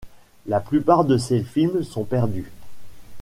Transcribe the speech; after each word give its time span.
La 0.47 0.59
plupart 0.59 1.05
de 1.05 1.19
ses 1.19 1.43
films 1.43 1.83
sont 1.83 2.05
perdus. 2.05 2.51